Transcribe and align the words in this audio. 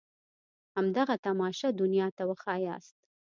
همدغه 0.77 1.15
تماشه 1.25 1.67
دنيا 1.81 2.07
ته 2.17 2.23
وښاياست. 2.29 2.95